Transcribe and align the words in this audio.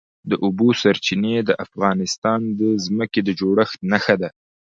د 0.29 0.31
اوبو 0.45 0.67
سرچینې 0.81 1.35
د 1.49 1.51
افغانستان 1.65 2.39
د 2.59 2.61
ځمکې 2.85 3.19
د 3.23 3.29
جوړښت 3.39 3.77
نښه 3.91 4.15
ده. 4.21 4.29